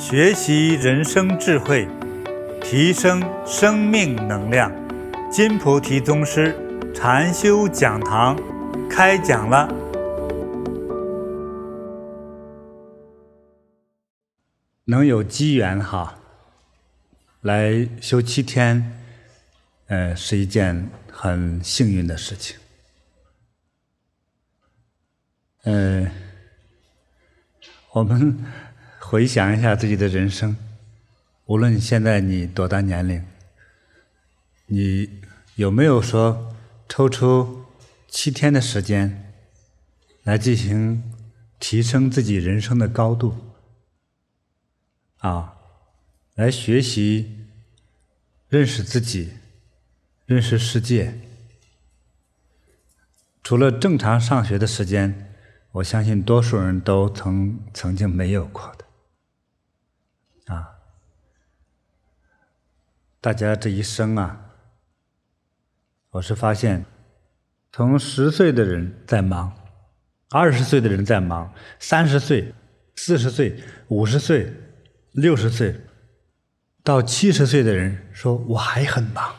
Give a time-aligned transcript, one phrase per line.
[0.00, 1.86] 学习人生智慧，
[2.62, 4.72] 提升生命能量。
[5.30, 6.56] 金菩提宗师
[6.94, 8.34] 禅修讲堂
[8.88, 9.68] 开讲了。
[14.86, 16.18] 能有机缘哈，
[17.42, 18.98] 来修七天，
[19.88, 22.56] 呃，是一件很幸运的事情。
[25.64, 26.10] 呃，
[27.92, 28.42] 我们
[29.10, 30.56] 回想一下自己的人生，
[31.46, 33.26] 无论现在你多大年龄，
[34.66, 35.20] 你
[35.56, 36.54] 有没有说
[36.88, 37.64] 抽出
[38.06, 39.34] 七天的时间
[40.22, 41.02] 来进行
[41.58, 43.34] 提升自己人生的高度？
[45.18, 45.56] 啊，
[46.36, 47.48] 来学习
[48.48, 49.32] 认识自己，
[50.24, 51.18] 认识世界。
[53.42, 55.26] 除了正常上学的时间。
[55.72, 58.84] 我相信多数人都曾曾经没有过的，
[60.50, 60.78] 啊，
[63.20, 64.50] 大家这一生啊，
[66.10, 66.84] 我是发现，
[67.70, 69.56] 从十岁的人在忙，
[70.30, 72.52] 二十岁的人在忙，三十岁、
[72.96, 74.52] 四十岁、五十岁、
[75.12, 75.80] 六十岁，
[76.82, 79.32] 到七十岁的人说我还很忙，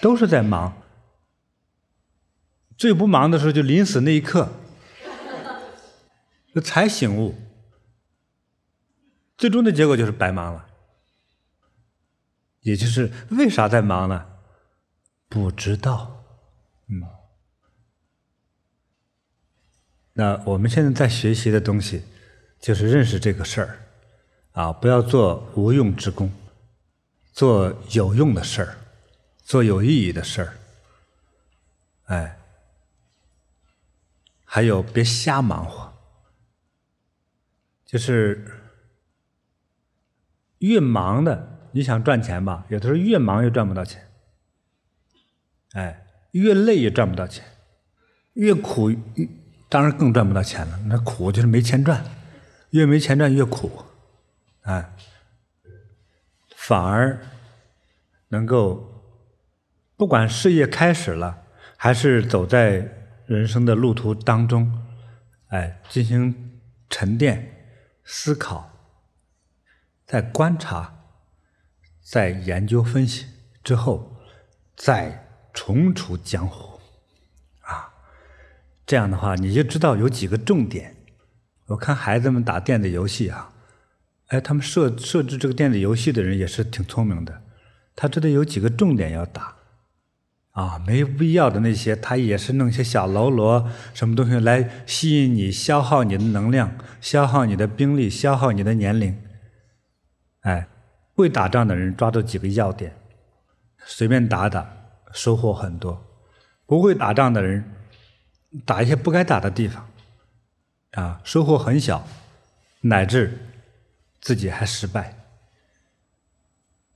[0.00, 0.80] 都是在忙。
[2.78, 4.48] 最不忙的时候，就临死那一刻，
[6.64, 7.34] 才醒悟。
[9.40, 10.68] 最终的结果就是白忙了。
[12.60, 14.26] 也就是为啥在忙呢？
[15.30, 16.22] 不知道。
[16.88, 17.02] 嗯。
[20.12, 22.04] 那我们现在在学习的东西，
[22.60, 23.78] 就是认识这个事儿，
[24.52, 26.30] 啊，不要做无用之功，
[27.32, 28.76] 做有用的事儿，
[29.42, 30.52] 做有意义的事儿，
[32.04, 32.36] 哎。
[34.44, 35.90] 还有，别瞎忙活。
[37.86, 38.59] 就是
[40.60, 44.08] 越忙的，你想赚钱吧，有的时候越忙越赚不到钱。
[45.72, 47.44] 哎，越累也赚不到钱，
[48.32, 48.90] 越苦，
[49.68, 50.78] 当然更赚不到钱了。
[50.86, 52.02] 那苦就是没钱赚，
[52.70, 53.70] 越没钱赚越苦，
[54.62, 54.96] 哎，
[56.56, 57.20] 反而
[58.28, 59.04] 能够，
[59.96, 61.42] 不管事业开始了，
[61.76, 62.96] 还是走在。
[63.26, 64.82] 人生的路途当中，
[65.50, 66.50] 哎，进行
[66.88, 67.64] 沉淀、
[68.02, 68.69] 思考，
[70.10, 70.92] 在观察，
[72.02, 73.26] 在研究分析
[73.62, 74.16] 之后，
[74.74, 76.80] 再重出江湖，
[77.60, 77.94] 啊，
[78.84, 80.96] 这样的话你就知道有几个重点。
[81.66, 83.52] 我看孩子们打电子游戏啊，
[84.26, 87.42] 哎，他们设设置这个电子游戏的人也是挺聪明的，
[87.94, 89.54] 他知道有几个重点要打。
[90.50, 99.16] 啊，没有必要的那些，他也是弄些小喽啰，什么东西来吸引你，消耗你的能量，消耗你的兵力，消耗你的年龄。
[100.40, 100.66] 哎，
[101.14, 102.94] 会打仗的人抓住几个要点，
[103.84, 104.70] 随便打打，
[105.12, 105.96] 收获很多；
[106.66, 107.64] 不会打仗的人，
[108.64, 109.88] 打一些不该打的地方，
[110.92, 112.06] 啊，收获很小，
[112.80, 113.38] 乃至
[114.20, 115.16] 自己还失败。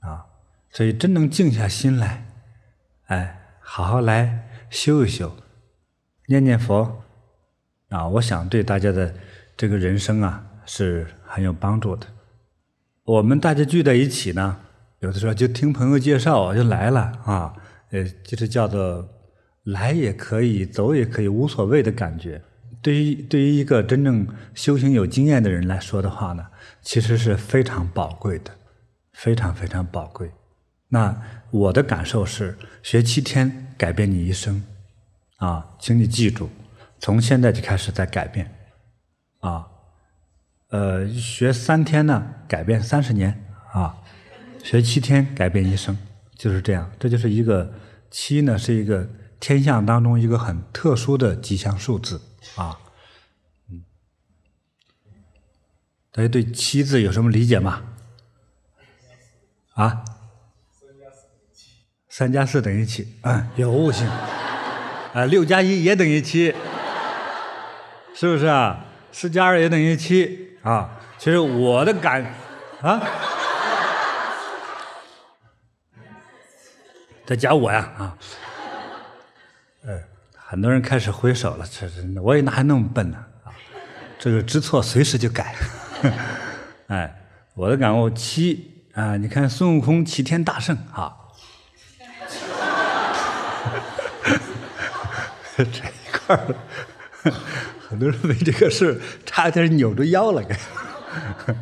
[0.00, 0.26] 啊，
[0.70, 2.26] 所以真能静下心来，
[3.06, 3.40] 哎。
[3.66, 5.34] 好好来修一修，
[6.26, 7.02] 念念佛，
[7.88, 9.12] 啊，我想对大家的
[9.56, 12.06] 这个人生啊是很有帮助的。
[13.04, 14.56] 我们大家聚在一起呢，
[15.00, 17.54] 有的时候就听朋友介绍就来了啊，
[17.90, 19.06] 呃，就是叫做
[19.64, 22.42] 来也可以，走也可以，无所谓的感觉。
[22.80, 26.46] 对于对于一个真正修行有经验的人来说的话呢，
[26.80, 28.50] 其实是非常宝贵的，
[29.12, 30.30] 非常非常宝贵。
[30.88, 31.14] 那
[31.50, 34.64] 我的感受是，学七天改变你一生，
[35.36, 36.48] 啊，请你记住，
[36.98, 38.50] 从现在就开始在改变，
[39.40, 39.66] 啊，
[40.74, 43.94] 呃，学三天呢，改变三十年，啊，
[44.60, 45.96] 学七天改变一生，
[46.34, 46.90] 就是这样。
[46.98, 47.72] 这就是一个
[48.10, 49.08] 七呢，是一个
[49.38, 52.20] 天象当中一个很特殊的吉祥数字，
[52.56, 52.76] 啊，
[53.70, 53.84] 嗯，
[56.10, 57.84] 大家对七字有什么理解吗？
[59.74, 60.04] 啊？
[62.08, 64.08] 三加四等于七，嗯，有悟性。
[64.08, 66.52] 啊，六加一也等于七，
[68.12, 68.86] 是不是啊？
[69.12, 70.90] 四加二也等于七啊。
[71.16, 72.24] 其实我的感，
[72.82, 73.00] 啊，
[77.24, 78.18] 再加我呀啊。
[79.86, 79.98] 呃，
[80.36, 83.52] 很多人开始挥手了，这是我也哪还那么笨呢啊？
[84.18, 85.54] 这个知错随时就改。
[86.88, 87.14] 哎，
[87.54, 91.16] 我的感悟七啊，你看孙悟空齐天大圣啊。
[95.56, 95.70] 这一
[96.26, 96.54] 块儿，
[97.94, 100.42] 很多人为这个事差点扭着腰了，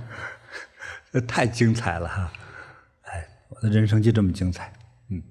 [1.28, 2.32] 太精彩了哈！
[3.02, 4.72] 哎，我的人生就这么精彩。
[5.10, 5.22] 嗯，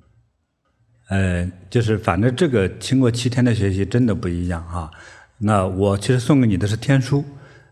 [1.10, 4.92] 呃，就是反正这个经过七天的学习，真的不一样哈。
[5.40, 7.26] 那我其实送给你的是天书，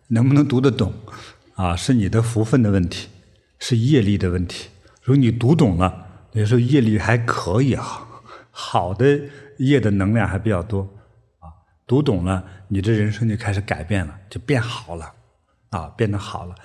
[0.07, 0.91] 能不能读得懂
[1.53, 1.75] 啊？
[1.75, 3.09] 是你的福分的问题，
[3.59, 4.69] 是业力的问题。
[5.03, 8.07] 如果你读懂了，有时候业力还可以哈，
[8.49, 9.19] 好的
[9.59, 10.98] 业的能量还比较多啊。
[11.89, 15.11] 读懂了，你这人生就开始改变了，就变好了
[15.71, 16.55] 啊，变得好了。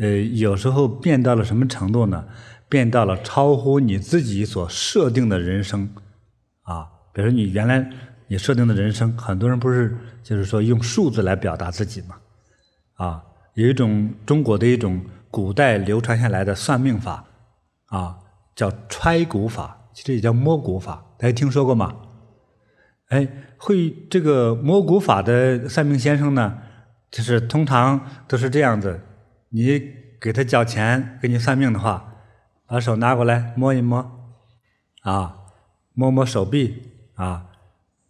[0.00, 2.24] 呃，有时候变到了什么程度呢？
[2.68, 5.92] 变到了超乎你自己所设定的人生
[6.62, 6.88] 啊。
[7.12, 7.90] 比如说你原来。
[8.32, 12.14] 你设定的人生，很多人不是就是说用数字来表达自己嘛？
[12.94, 13.24] 啊，
[13.54, 17.24] 有一种中国的一种古代流传下来的算命法，
[17.86, 18.16] 啊，
[18.54, 21.92] 叫揣骨法，其实也叫摸骨法，大家听说过吗？
[23.10, 23.28] 哎，
[23.58, 26.58] 会这个摸骨法的算命先生呢，
[27.10, 29.00] 就是通常都是这样子，
[29.50, 29.80] 你
[30.20, 32.14] 给他交钱给你算命的话，
[32.66, 33.98] 把手拿过来摸一摸，
[35.02, 35.36] 啊，
[35.92, 36.82] 摸摸手臂，
[37.14, 37.46] 啊。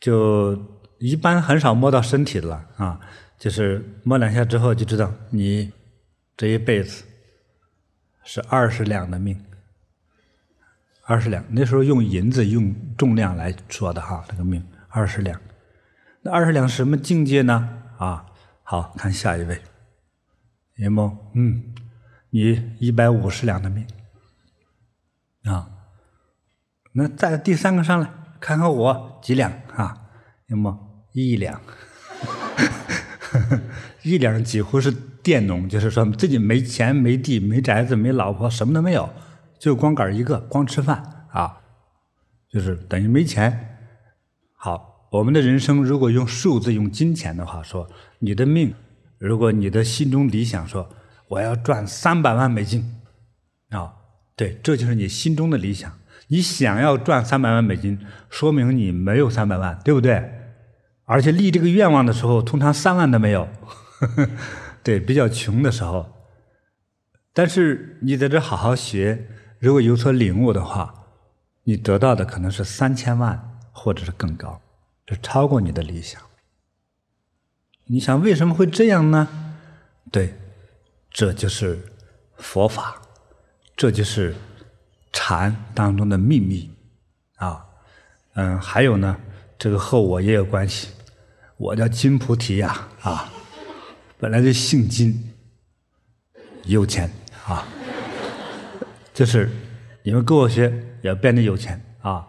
[0.00, 0.58] 就
[0.98, 2.98] 一般很少摸到身体了啊，
[3.38, 5.70] 就是摸两下之后就知道你
[6.38, 7.04] 这一辈子
[8.24, 9.38] 是二十两的命，
[11.04, 11.44] 二十两。
[11.50, 15.40] 那时候用银子用重量来说的哈，这个命二十两。
[16.22, 17.82] 那二十两什么境界呢？
[17.98, 18.26] 啊，
[18.62, 19.62] 好，看下一位，
[20.76, 21.72] 严某，嗯，
[22.30, 23.86] 你一百五十两的命
[25.44, 25.70] 啊。
[26.92, 28.10] 那再第三个上来。
[28.40, 30.08] 看看我几两啊？
[30.46, 30.74] 有没
[31.12, 31.60] 一两？
[34.02, 34.90] 一两几乎是
[35.22, 39.08] 佃农，就是说自己没钱、没地、没宅子、没老婆，什么都没有，
[39.58, 41.60] 就光杆一个，光吃饭啊，
[42.48, 43.69] 就是等于没钱。
[44.62, 48.74] 好，我们的人生如果用数字、用金钱的话说，你的命，
[49.16, 50.86] 如果你的心中理想说
[51.28, 53.00] 我要赚三百万美金
[53.70, 53.94] 啊，
[54.36, 55.90] 对，这就是你心中的理想。
[56.28, 57.98] 你想要赚三百万美金，
[58.28, 60.30] 说明你没有三百万，对不对？
[61.06, 63.48] 而且立这个愿望的时候，通常三万都没有，
[64.84, 66.06] 对，比较穷的时候。
[67.32, 69.26] 但是你在这好好学，
[69.58, 70.94] 如果有所领悟的话，
[71.64, 74.60] 你得到的可能是三千万，或者是更高，
[75.06, 76.20] 这超过你的理想。
[77.86, 79.56] 你想为什么会这样呢？
[80.12, 80.34] 对，
[81.10, 81.78] 这就是
[82.36, 83.00] 佛法，
[83.76, 84.34] 这就是。
[85.12, 86.70] 禅当中的秘密，
[87.38, 87.66] 啊，
[88.34, 89.20] 嗯，还有呢，
[89.58, 90.90] 这个和我也有关系。
[91.56, 93.28] 我叫金菩提呀，啊，
[94.18, 95.34] 本来就姓金，
[96.62, 97.10] 有钱
[97.44, 97.66] 啊，
[99.12, 99.50] 就是
[100.04, 100.70] 你们跟我学，
[101.02, 102.24] 也要变得有钱啊。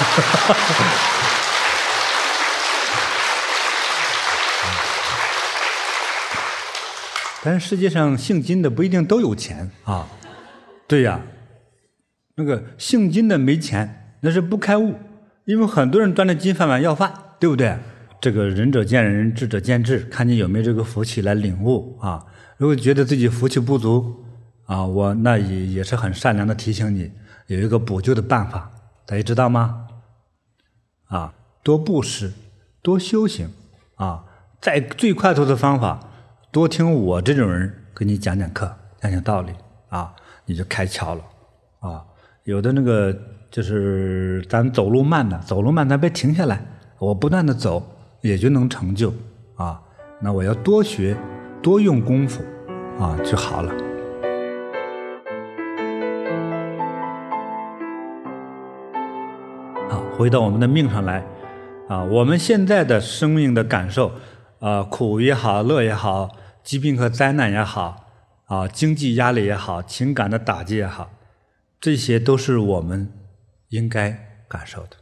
[7.42, 10.06] 但是世界上姓金的不一定都有钱啊。
[10.86, 11.20] 对呀，
[12.34, 14.94] 那个姓金的没钱，那是不开悟，
[15.46, 17.78] 因为很多人端着金饭碗要饭，对不对？
[18.20, 22.22] 这个仁者见仁，智者见智，看你有没有这个福气来领悟啊。
[22.58, 24.22] 如果觉得自己福气不足
[24.66, 27.10] 啊，我那也也是很善良的提醒你，
[27.46, 28.70] 有一个补救的办法，
[29.06, 29.86] 大家知道吗？
[31.10, 32.32] 啊，多布施，
[32.82, 33.50] 多修行
[33.96, 34.24] 啊，
[34.60, 36.00] 在最快速的方法，
[36.50, 39.52] 多听我这种人给你讲讲课，讲讲道理
[39.90, 40.14] 啊。
[40.46, 41.22] 你就开窍了，
[41.78, 42.04] 啊，
[42.42, 43.16] 有的那个
[43.52, 46.60] 就是咱走路慢的，走路慢咱别停下来，
[46.98, 47.80] 我不断的走
[48.20, 49.14] 也就能成就，
[49.54, 49.80] 啊，
[50.20, 51.16] 那我要多学，
[51.62, 52.42] 多用功夫，
[52.98, 53.89] 啊就好了。
[60.20, 61.24] 回到我们的命上来，
[61.88, 64.12] 啊，我们现在的生命的感受，
[64.58, 68.06] 啊，苦也好，乐也好，疾病和灾难也好。
[68.44, 71.10] 啊，经济压力也好，情感的打击也好，
[71.80, 73.10] 这些都是我们
[73.70, 74.98] 应该感受的。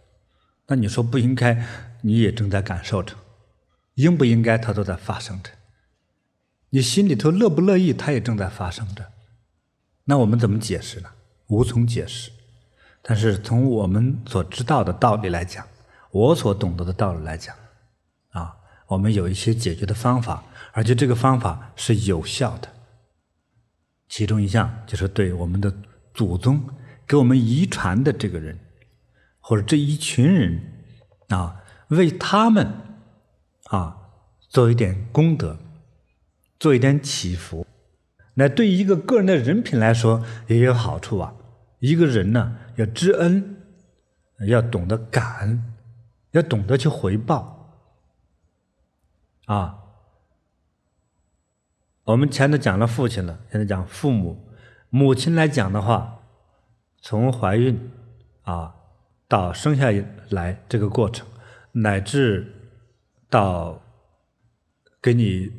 [0.69, 1.65] 那你说不应该，
[2.03, 3.17] 你也正在感受着；
[3.95, 5.51] 应不应该，它都在发生着。
[6.71, 9.05] 你心里头乐不乐意，它也正在发生着。
[10.05, 11.09] 那我们怎么解释呢？
[11.49, 12.31] 无从解释。
[13.09, 15.67] 但是从我们所知道的道理来讲，
[16.11, 17.57] 我所懂得的道理来讲，
[18.33, 18.55] 啊，
[18.87, 22.69] 我们有一些解决的方法，而且这个方法是有效的。
[24.11, 25.73] 其中一项就是对我们的
[26.13, 26.63] 祖宗
[27.07, 28.59] 给我们遗传的这个人，
[29.41, 30.61] 或者这一群人
[31.29, 32.71] 啊，为他们
[33.71, 33.97] 啊
[34.51, 35.59] 做一点功德，
[36.59, 37.67] 做一点祈福，
[38.35, 41.33] 那对于一个个人的人品来说也有好处啊。
[41.79, 43.57] 一个人呢，要知恩，
[44.47, 45.75] 要懂得感恩，
[46.31, 47.83] 要懂得去回报
[49.47, 49.83] 啊。
[52.05, 54.49] 我们前头讲了父亲了，现在讲父母。
[54.91, 56.21] 母亲来讲的话，
[57.03, 57.91] 从怀孕
[58.43, 58.75] 啊
[59.27, 59.89] 到生下
[60.31, 61.27] 来这个过程，
[61.73, 62.71] 乃至
[63.29, 63.83] 到
[65.03, 65.51] 给你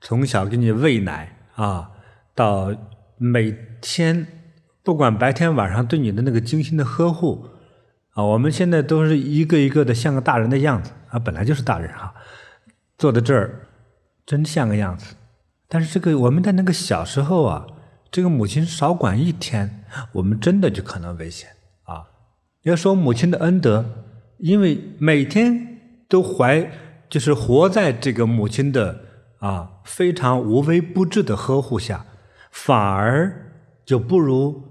[0.00, 1.92] 从小给你喂奶啊，
[2.34, 2.74] 到
[3.18, 3.52] 每
[3.82, 4.26] 天
[4.82, 7.46] 不管白天晚上对你的那个精心的呵护
[8.10, 12.14] 啊，我们现在都是一个一个的像个大人的样子啊，本来就是大人哈，
[12.98, 13.68] 坐在这儿
[14.26, 15.14] 真像个样子。
[15.68, 17.66] 但是这个我们在那个小时候啊。
[18.14, 21.48] 这个母亲少管一天，我们真的就可能危险
[21.84, 22.04] 啊！
[22.60, 23.86] 要说母亲的恩德，
[24.36, 25.78] 因为每天
[26.10, 26.70] 都怀，
[27.08, 29.00] 就是活在这个母亲的
[29.38, 32.04] 啊非常无微不至的呵护下，
[32.50, 33.54] 反而
[33.86, 34.62] 就不如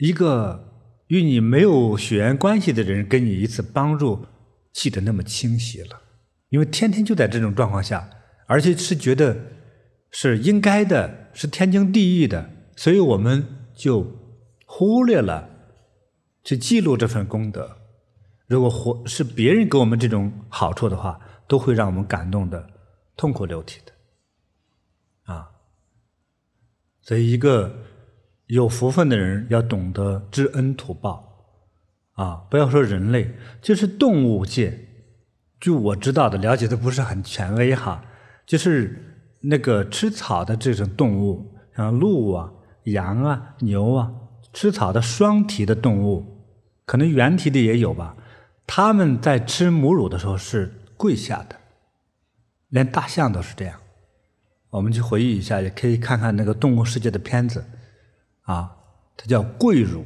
[0.00, 0.68] 一个
[1.06, 4.26] 与你没有血缘关系的人给你一次帮助
[4.72, 6.02] 记得那么清晰了，
[6.48, 8.10] 因为天天就在这种状况下，
[8.46, 9.36] 而且是觉得
[10.10, 11.18] 是应该的。
[11.32, 14.04] 是天经地义的，所以我们就
[14.66, 15.48] 忽略了
[16.42, 17.76] 去记录这份功德。
[18.48, 22.68] 如果活是别人给我们这种好处的话，都会让我们感动的
[23.16, 25.32] 痛哭流涕的。
[25.32, 25.48] 啊，
[27.00, 27.72] 所以一个
[28.50, 31.26] 有福分的人要懂得知恩图报。
[32.12, 34.78] 啊，不要说人类，就是动物界，
[35.58, 38.04] 据我知道的了解的不是很权威哈，
[38.46, 39.06] 就是。
[39.42, 42.52] 那个吃草的这种动物，像鹿啊、
[42.84, 44.12] 羊啊、牛啊，
[44.52, 46.26] 吃草的双蹄的动物，
[46.84, 48.14] 可能原蹄的也有吧。
[48.66, 51.56] 他们在吃母乳的时候是跪下的，
[52.68, 53.80] 连大象都是这样。
[54.68, 57.64] 我们去回忆一下，也可以看看那个动物世界的片子，
[58.50, 58.76] 啊，
[59.16, 60.04] 它叫跪乳，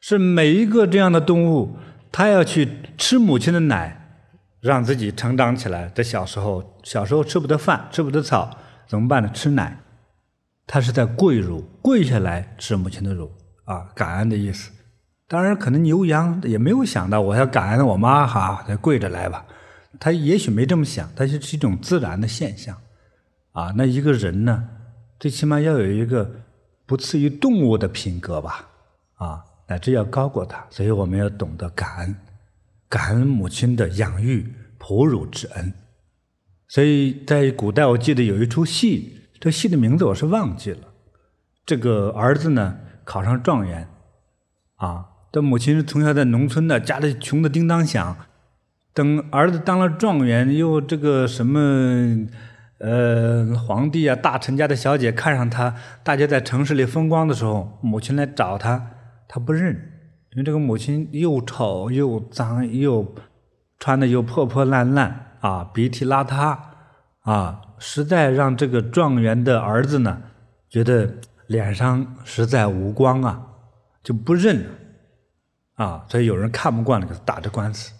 [0.00, 1.76] 是每一个这样的动物，
[2.10, 3.98] 它要去吃母亲的奶。
[4.62, 5.88] 让自己成长起来。
[5.88, 9.28] 在小时候，小时候吃不得饭，吃不得草，怎么办呢？
[9.34, 9.76] 吃奶。
[10.68, 13.28] 他是在跪乳，跪下来吃母亲的乳
[13.64, 14.70] 啊，感恩的意思。
[15.26, 19.44] 当然，可能牛羊也没有想到我要感恩我妈哈，得跪着来吧。
[19.98, 22.80] 他也许没这么想，它是一种自然的现象
[23.50, 23.74] 啊。
[23.76, 24.68] 那一个人呢，
[25.22, 26.28] 最起码要有一个
[26.84, 28.68] 不次于动物的品格吧，
[29.14, 30.66] 啊，乃至要高过他。
[30.68, 32.16] 所以我们要懂得感恩。
[32.88, 35.72] 感恩母亲的养育哺乳之恩，
[36.66, 40.88] 所以在古代，我记得有一出戏，这戏的名字我是忘记了。
[41.64, 43.88] 这个儿子呢考上状元，
[44.74, 48.16] 啊，的母亲是从小在农村的，家里穷得叮当响。
[48.92, 52.26] 等儿子当了状元，又这个什么，
[52.82, 58.90] 呃，皇帝啊、大臣家的小姐看上他，大家在城市里风光的时候，母亲来找他，
[59.28, 59.72] 他不认。
[60.32, 63.14] 因为这个母亲又丑又脏又
[63.78, 66.58] 穿的又破破烂烂啊，鼻涕邋遢
[67.20, 70.20] 啊，实在让这个状元的儿子呢
[70.68, 71.08] 觉得
[71.46, 73.46] 脸上实在无光啊，
[74.02, 74.70] 就不认了
[75.74, 77.92] 啊，所以有人看不惯了，给他打着官司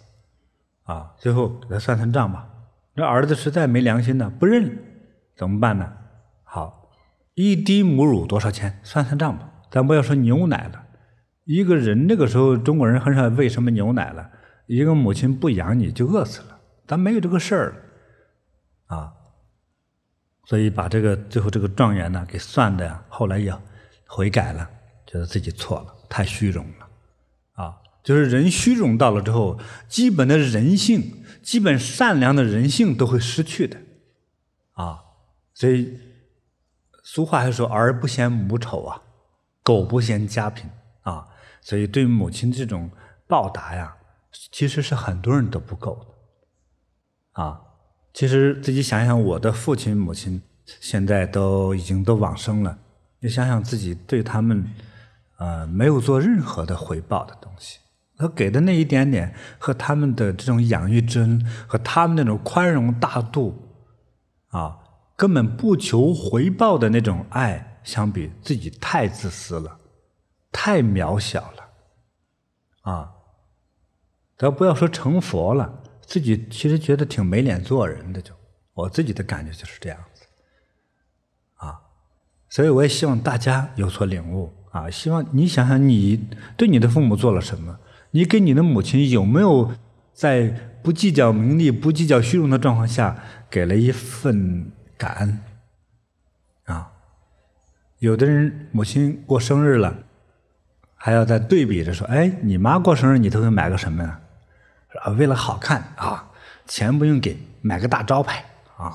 [0.83, 2.49] 啊，最后给他算算账吧。
[2.95, 4.77] 这儿子实在没良心呢，不认，
[5.35, 5.93] 怎么办呢？
[6.43, 6.91] 好，
[7.33, 8.79] 一滴母乳多少钱？
[8.83, 10.83] 算算账吧，咱不要说牛奶了。
[11.45, 14.29] 一个人那个时候，中国人很少喂什么牛奶了。
[14.67, 17.69] 一个母亲不养你就饿死了，咱没有这个事儿
[18.87, 19.13] 了，啊，
[20.45, 23.53] 所以把这个最后这个状元呢给算的，后来也
[24.07, 24.69] 悔改了，
[25.05, 29.59] 觉得自己错了，太虚荣了，啊，就是人虚荣到了之后，
[29.89, 33.77] 基本的人性、基本善良的人性都会失去的，
[34.71, 35.03] 啊，
[35.53, 35.99] 所以
[37.03, 39.01] 俗话还说“儿不嫌母丑啊，
[39.61, 40.69] 狗不嫌家贫”
[41.03, 41.27] 啊。
[41.61, 42.89] 所以，对母亲这种
[43.25, 43.95] 报答呀，
[44.51, 45.95] 其实是很多人都不够
[47.35, 47.61] 的，啊，
[48.13, 52.77] 其实自己想想，我的父亲、母亲现在都已经都往生了，
[53.19, 54.65] 你想想自己对他们，
[55.37, 57.79] 呃，没有做任何的回报的东西，
[58.17, 63.57] 他给的那一点点和他们的这种养育之恩和他们那种宽容大度，
[64.49, 64.77] 啊，
[65.15, 69.79] 根本不求回报的那种爱相比，自己太自私了。
[70.55, 73.11] 太渺小了，啊！
[74.37, 78.31] 咱不要说成佛了，自己其实觉得挺没脸做人的，就
[78.75, 80.23] 我自己的感觉就是这样子，
[81.55, 81.81] 啊！
[82.49, 84.87] 所以我也希望大家有所领悟啊！
[84.91, 87.79] 希望你想想，你对你的父母做了什么？
[88.15, 89.73] 你给你的母亲有没有
[90.13, 93.17] 在不计较名利、不计较虚荣的状况下，
[93.49, 95.39] 给了一份感恩？
[96.65, 96.91] 啊！
[97.99, 99.95] 有的人母亲过生日了。
[100.95, 104.21] 还要再对比着说，哎，你妈过生日，你都会买个什么呀？
[105.01, 106.31] 啊，为了好看啊，
[106.65, 108.45] 钱不用给，买个大招牌
[108.77, 108.93] 啊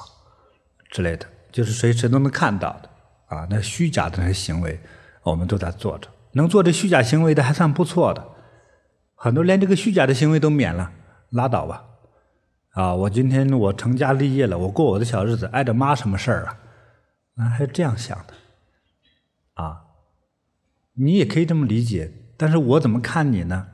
[0.90, 2.88] 之类的，就是随时都能看到的
[3.36, 3.46] 啊。
[3.50, 4.80] 那虚假的那些行为，
[5.22, 6.08] 我们都在做着。
[6.32, 8.26] 能做这虚假行为的还算不错的，
[9.20, 10.92] 很多连这个虚假的行为都免了，
[11.30, 11.84] 拉倒吧。
[12.70, 16.60] 啊，我今天我成家立业了，我过我的小日子，碍着妈什么事儿啊？
[17.34, 18.34] 啊，还这样想的，
[19.54, 19.86] 啊，
[20.92, 23.70] 你也可以这么理解，但是我怎么看你呢？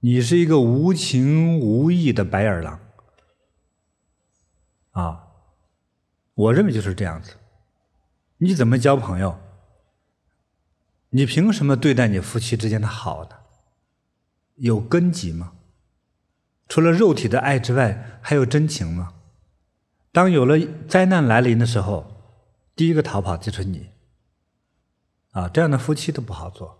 [0.00, 2.80] 你是一个无情无义的白眼狼，
[4.92, 5.26] 啊，
[6.32, 7.34] 我认为就是这样子。
[8.38, 9.38] 你怎么交朋友？
[11.10, 13.37] 你凭什么对待你夫妻之间的好呢？
[14.58, 15.52] 有根基吗？
[16.68, 19.14] 除了肉体的爱之外，还有真情吗？
[20.12, 22.06] 当有了灾难来临的时候，
[22.76, 23.90] 第一个逃跑就是你。
[25.32, 26.78] 啊，这样的夫妻都不好做，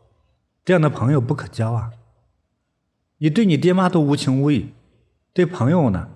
[0.65, 1.93] 这样的朋友不可交啊！
[3.19, 4.75] 你对你爹妈都无情无义，
[5.33, 6.09] 对朋友呢，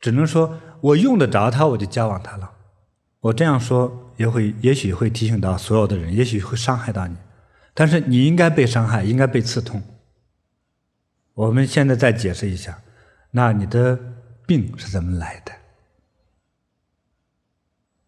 [0.00, 2.52] 只能说我用得着他，我就交往他了。
[3.20, 7.16] 我这样说也会，也许会提醒到所有的人，也许会伤害到你，
[7.74, 9.82] 但是你应该被伤害，应该被刺痛。
[11.34, 12.82] 我们现在再解释一下，
[13.30, 13.98] 那你的
[14.46, 15.52] 病是怎么来的？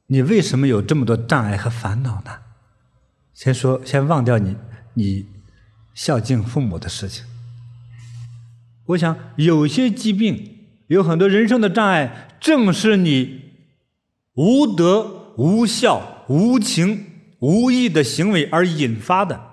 [0.07, 2.31] 你为什么有这么多障碍和烦恼呢？
[3.33, 4.57] 先说，先忘掉你
[4.95, 5.27] 你
[5.95, 7.25] 孝敬父母的事情。
[8.87, 13.53] 我想，有些疾病，有很多人生的障碍，正是你
[14.35, 17.07] 无德、无孝、无情、
[17.39, 19.52] 无义的行为而引发的。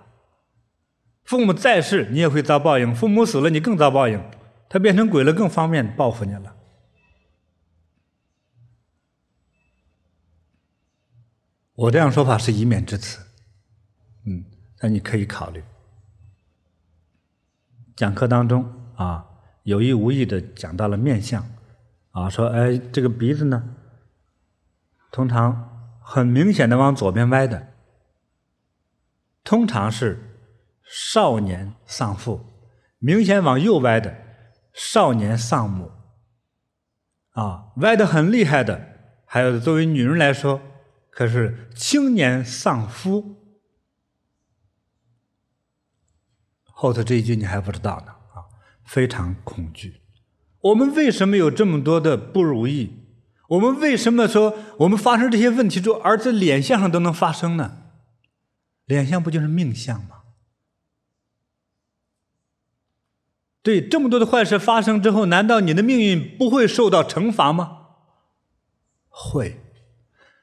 [1.30, 4.20] 父母在世，你也会遭报应；父母死了，你更遭报应。
[4.68, 6.56] 他变成鬼了，更方便报复你了。
[11.76, 13.20] 我这样说法是一面之词，
[14.26, 14.44] 嗯，
[14.82, 15.64] 那你可以考虑。
[17.96, 19.24] 讲课当中啊，
[19.62, 21.48] 有意无意的讲到了面相，
[22.10, 23.76] 啊，说哎，这个鼻子呢，
[25.12, 27.68] 通常很明显的往左边歪的，
[29.44, 30.26] 通常是。
[30.92, 32.46] 少年丧父，
[32.98, 34.18] 明显往右歪的，
[34.74, 35.92] 少年丧母。
[37.34, 40.60] 啊，歪的很厉害的，还有作为女人来说，
[41.12, 43.36] 可是青年丧夫。
[46.64, 48.50] 后头这一句你还不知道呢，啊，
[48.84, 50.02] 非常恐惧。
[50.62, 52.96] 我们为什么有这么多的不如意？
[53.50, 57.84] 我们为什么说我们发生这些问题之后，而在脸相上都能发生呢？
[58.86, 60.19] 脸相不就是命相吗？
[63.62, 67.78] 对，这么多的坏事发生之后，难道你的命运不会受到惩罚吗？
[69.10, 69.60] 会。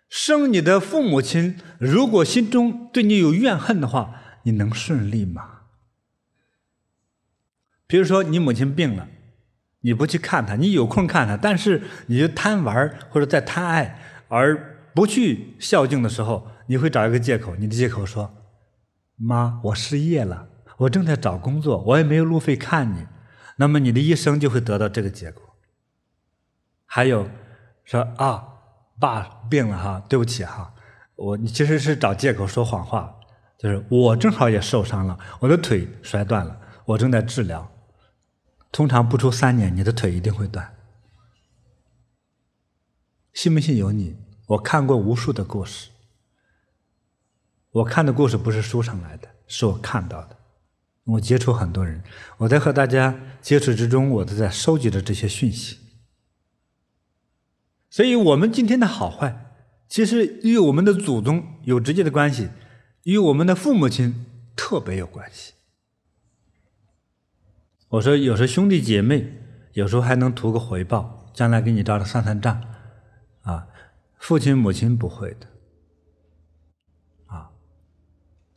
[0.08, 5.62] 生你的父母亲，如果心中对你有怨恨的话，你能顺利吗？
[7.88, 9.08] 比如说，你母亲病了，
[9.80, 17.56] 你不去看她，你有空看她，但是你就贪玩或者在贪爱而不去孝敬的时候，你会找一个借口。
[17.56, 18.32] 你的借口说
[19.18, 23.06] ：“妈，我失业了，我正在找工作，我也没有路费看你。”
[23.58, 25.42] 那么你的一生就会得到这个结果。
[26.84, 27.26] 还有
[27.84, 28.46] 说啊，
[29.00, 30.74] 爸病了哈，对不起哈，
[31.14, 33.14] 我你其实是找借口说谎话，
[33.56, 37.72] 就是我正好也受伤了，我的腿摔断了，我正在治疗。
[38.70, 40.74] 通常不出三年，你的腿一定会断。
[43.32, 44.18] 信不信由你。
[44.48, 45.90] 我看过无数的故事，
[47.70, 50.36] 我看的故事不是书上来的，是我看到的。
[51.06, 52.02] 我接触很多人，
[52.38, 55.78] 我在和大家接触之中，我都在收集着这些讯息。
[57.88, 59.54] 所以，我们今天的好坏，
[59.88, 62.48] 其实与我们的祖宗有直接的关系，
[63.04, 65.54] 与我们的父母亲特别有关系。
[67.88, 69.32] 我说，有时候兄弟姐妹，
[69.74, 72.60] 有时候还能图个回报，将来给你照着算算账，
[73.42, 73.68] 啊，
[74.18, 75.46] 父亲母亲不会的。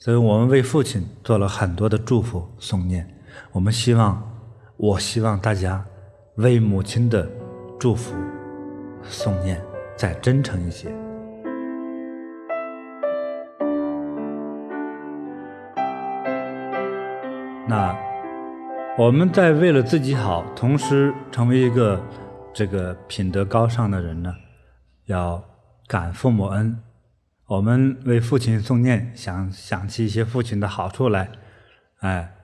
[0.01, 3.05] 所以我们为父亲做了很多的祝福诵念，
[3.51, 4.23] 我们希望，
[4.77, 5.85] 我希望大家
[6.35, 7.29] 为母亲的
[7.77, 8.15] 祝福
[9.03, 9.61] 诵念
[9.97, 10.89] 再真诚一些。
[17.67, 17.93] 那
[18.97, 22.01] 我们在为了自己好，同时成为一个
[22.53, 24.33] 这个品德高尚的人呢，
[25.07, 25.43] 要
[25.87, 26.81] 感父母恩。
[27.49, 31.31] 我们为父亲诵念，想想起一些父亲的好处来，
[32.01, 32.35] 哎，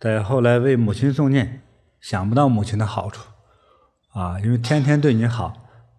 [0.00, 1.60] 再后来为母亲诵念，
[2.00, 3.28] 想不到母亲的好处，
[4.14, 5.52] 啊，因为天天对你好，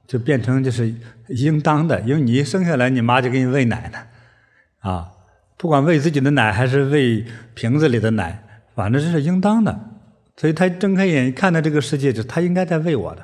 [0.08, 0.92] 就变成就是
[1.28, 4.00] 应当的，因为你一生下来，你妈就给你喂奶呢，
[4.80, 5.12] 啊，
[5.56, 9.80] 不管喂自己的奶还是喂瓶子里的奶，反正这是应当的，
[10.36, 13.24] 所以他睁开眼看到这个世界，就他应该在喂我的。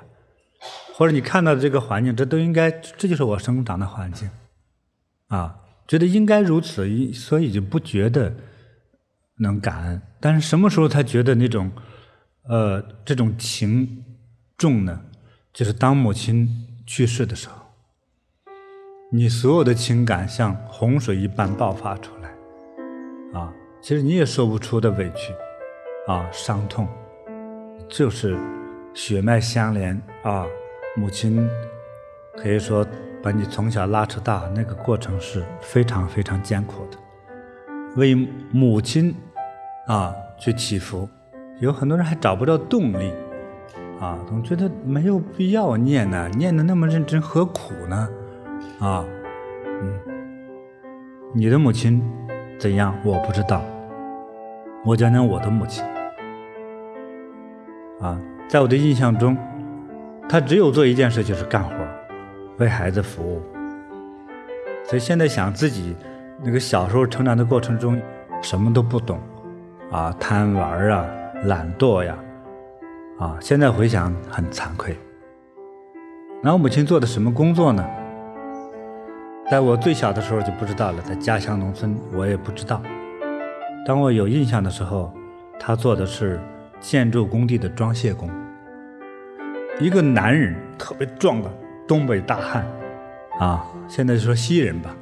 [0.94, 4.30] 或者你看到的这个环境，这都应该，这就是我生长的环境，
[5.32, 5.56] 啊，
[5.88, 8.34] 觉得应该如此，所以就不觉得
[9.38, 10.02] 能感恩。
[10.20, 11.72] 但是什么时候才觉得那种，
[12.44, 14.04] 呃，这种情
[14.58, 15.02] 重呢？
[15.54, 16.48] 就是当母亲
[16.86, 17.56] 去世的时候，
[19.12, 25.34] 你所有的情感像洪水一般爆发出来，啊，其实你也说不出的委屈，
[26.08, 26.88] 啊，伤痛，
[27.90, 28.38] 就是
[28.94, 30.46] 血脉相连啊。
[30.98, 31.50] 母亲
[32.36, 32.86] 可以说
[33.24, 36.98] 把你从小拉扯大，那个过程是非常非常艰苦的。
[37.96, 38.16] 为
[38.52, 39.16] 母亲
[39.88, 41.08] 啊去祈福，
[41.60, 43.14] 有很多人还找不到动力。
[44.00, 48.10] 啊，总觉得没有必要念呢，念的那么认真，何苦呢？
[48.80, 49.06] 啊，
[49.68, 50.00] 嗯，
[51.36, 52.02] 你的母亲
[52.58, 52.98] 怎样？
[53.06, 53.62] 我不知道。
[54.84, 55.86] 我讲讲我的母亲。
[58.00, 59.38] 啊，在我的印象中，
[60.28, 61.76] 她只有做一件事，就是干活，
[62.62, 63.42] 为孩子服务。
[64.86, 65.96] 所以现在想自己
[66.44, 68.00] 那个小时候成长的过程中，
[68.42, 69.20] 什么都不懂，
[69.92, 71.06] 啊，贪玩啊，
[71.46, 72.16] 懒惰呀。
[73.20, 74.98] 啊，现在回想很惭愧。
[76.42, 77.86] 那我母亲做的什么工作呢？
[79.50, 82.82] 在我最小的时候就不知道了，在家乡农村我也不知道。
[83.86, 85.12] 当我有印象的时候，
[85.60, 86.40] 她做的是
[86.80, 88.30] 建筑工地的装卸工。
[89.80, 91.52] 一个男人，特别壮的
[91.92, 92.66] 东北大汉，
[93.38, 94.96] 啊，现在就说西人吧，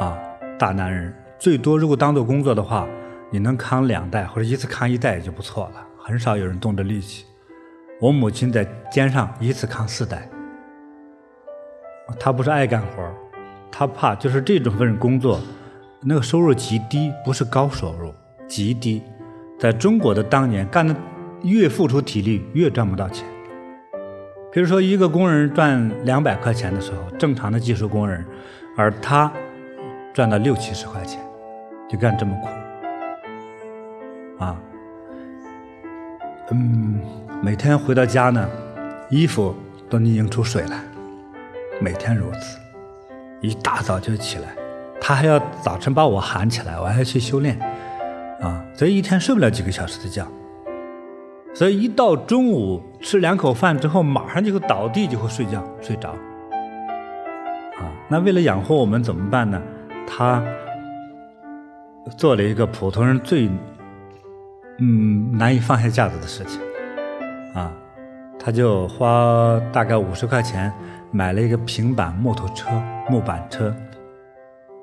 [0.00, 0.18] 啊，
[0.58, 2.88] 大男人，最多如果当做工作的话，
[3.30, 5.86] 你能扛两袋或者一次扛一袋也就不错了。
[5.96, 7.24] 很少有人动这力气，
[8.00, 10.28] 我母亲在肩上一次扛四袋。
[12.18, 13.08] 她不是爱干活，
[13.70, 15.38] 她怕就是这种份工作，
[16.02, 18.12] 那个收入极低，不是高收入，
[18.48, 19.04] 极低。
[19.56, 20.92] 在中国的当年，干的
[21.44, 23.24] 越付出体力越赚不到钱。
[24.56, 28.24] 比如说，一个工人赚两百块钱的时候，正常的技术工人，
[28.74, 29.30] 而他
[30.14, 31.20] 赚到六七十块钱，
[31.90, 32.48] 就干这么苦，
[34.42, 34.56] 啊。
[36.52, 36.98] 嗯，
[37.42, 38.48] 每天回到家呢，
[39.10, 39.54] 衣服
[39.90, 40.80] 都拧出水来，
[41.78, 42.58] 每天如此。
[43.42, 44.56] 一大早就起来，
[44.98, 47.60] 他还要早晨把我喊起来，我还要去修炼，
[48.40, 50.26] 啊，所以一天睡不了几个小时的觉。
[51.52, 56.10] 所以一到中午吃两口饭之后，马上就会倒地就会睡觉睡着。
[56.10, 59.62] 啊，那为了养活我们怎么办呢？
[60.08, 60.42] 他
[62.18, 63.48] 做了一个普通人最。
[64.78, 66.60] 嗯，难以放下架子的事情，
[67.54, 67.72] 啊，
[68.40, 70.70] 他就花大概五十块钱
[71.12, 72.68] 买了一个平板木头车、
[73.08, 73.72] 木板车，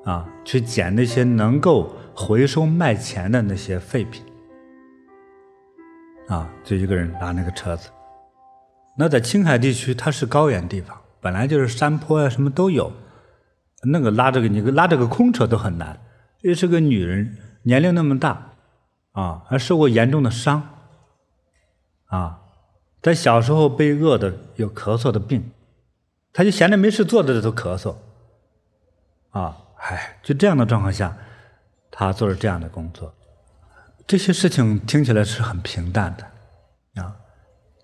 [0.04, 4.24] 啊，去捡那些能够回收卖钱的那些废品，
[6.26, 7.90] 啊，就一个人拉那个车子。
[8.96, 12.92] 那在青海地区，它是高原地方，本来就是山坡啊，什么都有，
[13.84, 16.00] 那个拉这个你拉这个空车都很难，
[16.42, 18.50] 又是个女人，年龄那么大。
[19.12, 20.60] 啊，还受过严重的伤，
[22.06, 22.40] 啊，
[23.00, 25.52] 在小时候被饿的有咳嗽的病，
[26.32, 27.94] 他就闲着没事坐在这都咳嗽，
[29.30, 31.16] 啊，唉，就这样的状况下，
[31.92, 33.14] 他做了这样的工作，
[34.04, 37.14] 这些事情听起来是很平淡的，啊，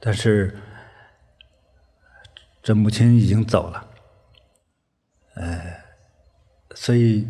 [0.01, 0.59] 但是
[2.63, 3.89] 这母亲已经走了，
[5.35, 5.83] 呃，
[6.75, 7.27] 所以。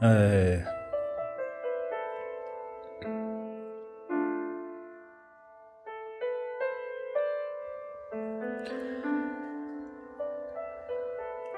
[0.00, 0.58] 呃，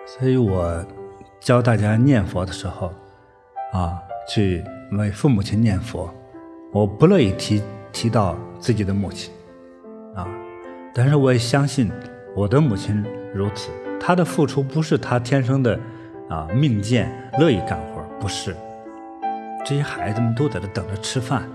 [0.07, 0.85] 所以我
[1.45, 2.91] 教大家念佛的时候，
[3.75, 6.09] 啊，去为父母亲念佛，
[6.73, 9.31] 我不乐意提提到自己的母亲，
[10.15, 10.27] 啊，
[10.95, 11.93] 但是我也相信
[12.35, 13.05] 我的母亲
[13.35, 13.69] 如此，
[14.01, 15.79] 她的付出不是她天生的
[16.31, 18.03] 啊命贱，乐意干活。
[18.19, 18.57] 不是，
[19.67, 21.47] 这些孩子们都在这等着吃饭，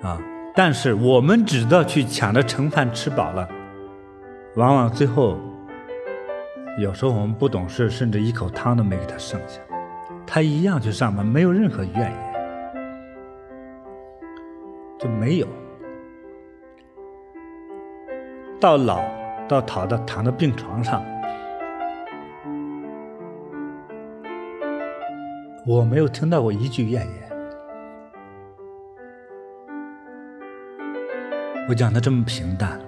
[0.00, 0.18] 啊！
[0.54, 3.46] 但是我们只知道去抢着盛饭吃饱了，
[4.56, 5.38] 往往最后，
[6.76, 9.60] 有时候我们不懂事，甚至一口汤都没给他剩下，
[10.26, 12.12] 他一样去上班，没有任何怨言，
[14.98, 15.46] 就没有。
[18.60, 19.02] 到老，
[19.46, 21.04] 到躺到躺到病床上。
[25.66, 27.30] 我没有听到过一句怨言。
[31.68, 32.80] 我讲的这么平淡，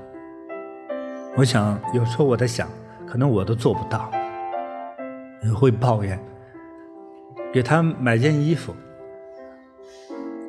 [1.37, 2.69] 我想有时候我在想，
[3.07, 4.11] 可能我都做不到。
[5.55, 6.19] 会抱怨，
[7.53, 8.75] 给他买件衣服，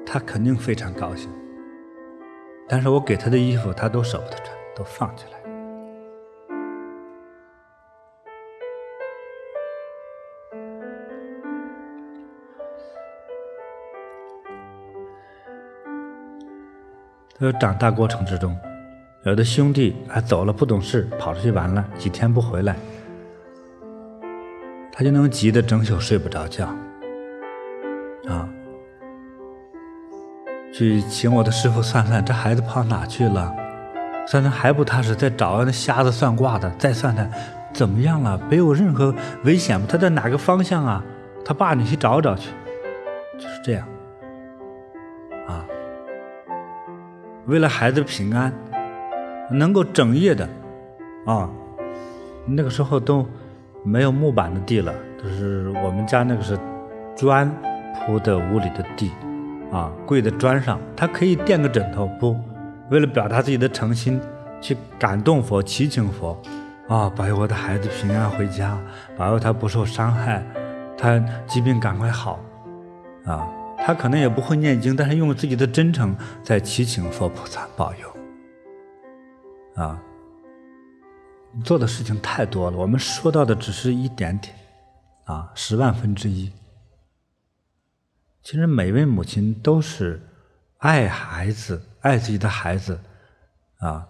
[0.06, 1.30] 他肯定非常高兴。
[2.67, 5.38] 但是我给他的衣服，他都舍不得穿，都放起来。
[17.39, 18.58] 在长大过程之中，
[19.28, 22.78] 有的兄弟还走了不懂事，跑出去玩了几天不回来，
[24.90, 26.66] 他就能急得整宿睡不着觉，
[28.30, 28.48] 啊，
[30.74, 33.54] 去请我的师傅算算这孩子跑哪去了，
[34.26, 37.30] 算算还不踏实，再找那瞎子算卦的再算算
[37.74, 39.13] 怎么样了，没有任何
[39.44, 39.86] 危险吗？
[39.90, 41.04] 他在哪个方向啊？
[41.44, 42.52] 他爸，你去找找去，
[43.38, 43.86] 就是这样。
[47.46, 48.54] 为了孩子平安，
[49.52, 50.48] 能够整夜的，
[51.26, 51.50] 啊，
[52.46, 53.26] 那个时候都
[53.84, 56.58] 没有木板的地了，就是我们家那个是
[57.16, 57.52] 砖
[58.06, 59.12] 铺的屋里的地，
[59.72, 62.36] 啊，跪在砖上，他可以垫个枕头不？
[62.90, 64.20] 为了表达自己的诚心，
[64.62, 66.42] 去感动佛、祈请佛，
[66.88, 68.78] 啊，保佑我的孩子平安回家，
[69.18, 70.44] 保佑他不受伤害，
[70.98, 72.40] 他疾病赶快好，
[73.26, 73.48] 啊。
[73.80, 78.16] 他可能也不会念经，但是用自己的真诚在祈请佛菩萨保佑。
[79.78, 80.04] 啊，
[81.63, 84.54] 做的事情太多了，我们说到的只是一点点，
[85.26, 86.52] 啊，十万分之一。
[88.44, 90.22] 其实每位母亲都是
[90.80, 93.00] 爱孩子，爱自己的孩子，
[93.78, 94.08] 啊，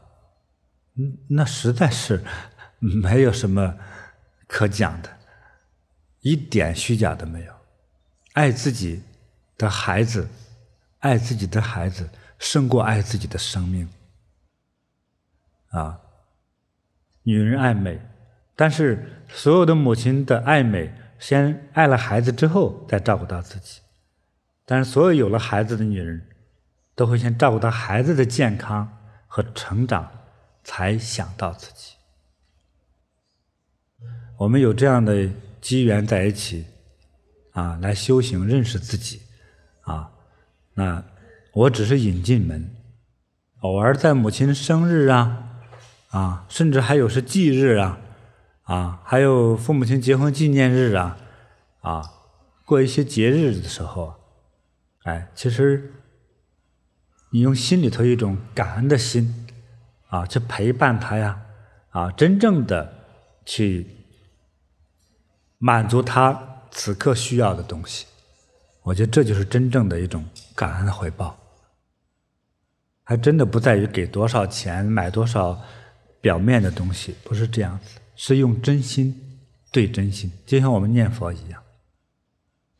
[0.96, 2.24] 嗯，那实在是
[2.80, 3.78] 没有什么
[4.48, 5.10] 可讲的，
[6.22, 7.54] 一点虚假都没有，
[8.34, 9.04] 爱自己。
[9.60, 10.28] 的孩子，
[11.00, 13.90] 爱自己的孩子胜过爱自己的生命。
[15.70, 16.00] 啊，
[17.24, 18.00] 女人爱美，
[18.56, 23.82] 但是所有的母亲的爱美，先爱了孩子之后再照顾到自己。
[24.66, 26.22] 但是所有有了孩子的女人，
[26.96, 30.12] 都会先照顾到孩子的健康和成长，
[30.64, 31.94] 才想到自己。
[34.38, 35.30] 我们有这样的
[35.62, 36.66] 机缘在一起，
[37.52, 39.22] 啊，来修行认识自己。
[39.82, 40.12] 啊，
[40.74, 41.02] 那
[41.54, 42.70] 我只是引进门，
[43.62, 45.47] 偶尔在母亲生日啊，
[46.10, 48.00] 啊，甚至还有是忌日啊，
[48.64, 51.18] 啊，还有父母亲结婚纪念日啊，
[51.82, 52.02] 啊，
[52.66, 54.16] 过一些节日的时候，
[55.04, 55.94] 哎，其实
[57.32, 59.48] 你用心里头一种感恩的心，
[60.08, 61.42] 啊，去陪伴他呀，
[61.90, 62.94] 啊，真正的
[63.46, 63.88] 去
[65.58, 68.06] 满足他此刻需要的东西。
[68.84, 70.24] 我觉得这就是真正的一种
[70.56, 71.38] 感恩的回报，
[73.04, 75.62] 还真的不在于给多少钱、买多少
[76.22, 79.40] 表面的东西，不是这样子，是用真心
[79.72, 81.62] 对真心，就像我们念佛一样，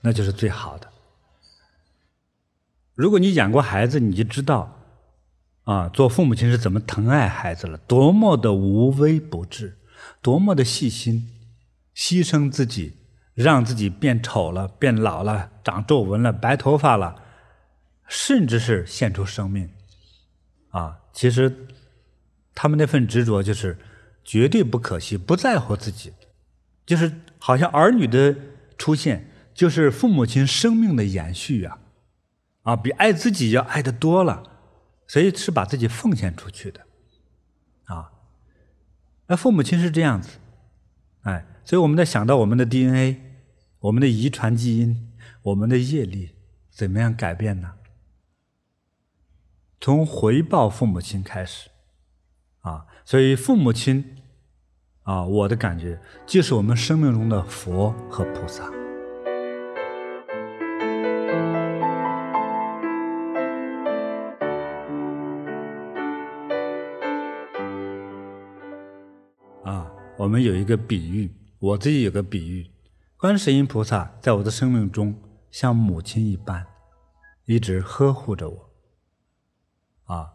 [0.02, 0.88] 那就是最好的。
[2.96, 4.80] 如果你养过孩子，你就知道，
[5.64, 9.78] 啊，做父母亲是怎么疼爱孩子了，多么的无微不至，
[10.22, 11.30] 多么的细心，
[11.96, 12.94] 牺牲自己。
[13.38, 17.22] 让自己变丑了、变老了、长皱纹了、白头发了，
[18.08, 19.70] 甚至是献出生命，
[20.72, 20.98] 啊！
[21.14, 21.68] 其实
[22.58, 23.78] 他们那份执着就是
[24.24, 26.12] 绝对不可惜，不在乎自己，
[26.88, 28.36] 就是好像儿女的
[28.80, 31.78] 出现就是父母亲生命的延续啊，
[32.64, 34.42] 啊，比爱自己要爱的多了，
[35.08, 36.82] 所以是把自己奉献出去的，
[37.84, 38.12] 啊！
[39.28, 40.40] 那父母亲是这样子，
[41.22, 43.22] 哎，所以我们在想到我们的 DNA。
[43.80, 46.32] 我们的遗传基因，我们的业力，
[46.72, 47.76] 怎么样改变呢？
[49.80, 51.70] 从回报父母亲开始，
[52.62, 54.18] 啊，所以父母亲，
[55.04, 58.66] 啊，我的感觉就是我们生命中的佛和菩萨，
[69.64, 72.70] 啊，我们有一个比喻，我自己有个比喻。
[73.16, 75.16] 观世音菩萨在我的生命中
[75.50, 76.68] 像母亲一般，
[77.46, 78.70] 一直呵护着我。
[80.04, 80.34] 啊，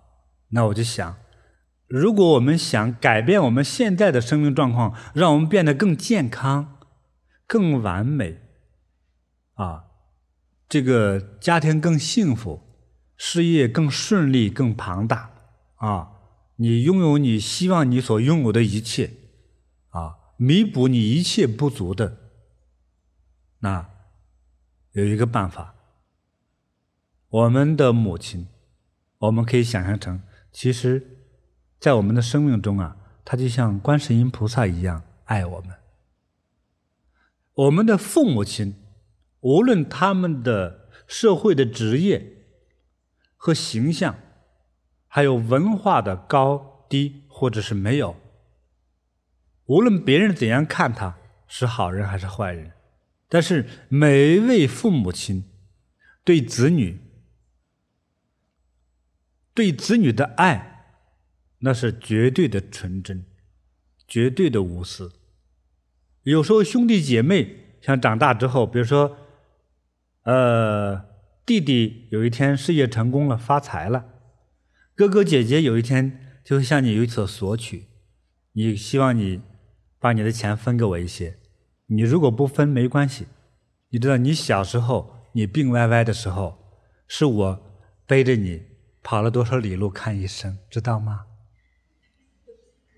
[0.48, 1.14] 那我就想，
[1.92, 6.78] 如果我们想改变我们现在的生命状况，让我们变得更健康、
[7.46, 8.40] 更完美，
[9.52, 9.84] 啊，
[10.70, 12.62] 这个家庭更幸福，
[13.14, 15.32] 事业更顺利、更庞大，
[15.74, 16.12] 啊，
[16.56, 19.10] 你拥有你希望你所拥有的一切，
[19.90, 22.16] 啊，弥补你一切不足的。
[23.58, 23.90] 那
[24.92, 25.74] 有一个办法，
[27.28, 28.46] 我们的母亲，
[29.18, 31.21] 我们可以想象成，其实，
[31.82, 35.76] 在我们的生命中啊，他就像观世音菩萨一样爱我们。
[37.54, 38.76] 我们的父母亲，
[39.40, 42.44] 无论他们的社会的职业
[43.36, 44.14] 和形象，
[45.08, 48.14] 还有文化的高低，或者是没有，
[49.64, 51.16] 无论别人怎样看他
[51.48, 52.70] 是好人还是坏人，
[53.28, 55.50] 但是每一位父母亲
[56.22, 57.00] 对子女，
[59.52, 60.71] 对子女的爱，
[61.64, 63.24] 那是绝对的纯真，
[64.06, 65.12] 绝对的无私。
[66.22, 69.16] 有时候兄弟姐妹像长大之后，比如说，
[70.24, 71.04] 呃，
[71.44, 74.04] 弟弟有一天事业成功了，发财了，
[74.94, 77.88] 哥哥姐姐有一天就会向你有所索取，
[78.52, 79.40] 你希望你
[79.98, 81.38] 把你的钱分给我一些，
[81.86, 83.26] 你如果不分没关系，
[83.90, 86.58] 你知道你小时候你病歪歪的时候，
[87.08, 88.72] 是我背着你。
[89.04, 91.26] 跑了多少里路看医生，知道吗？